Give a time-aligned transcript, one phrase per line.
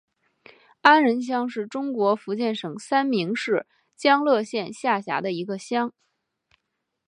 [0.81, 5.93] 安仁乡是中国福建省三明市将乐县下辖的一个乡。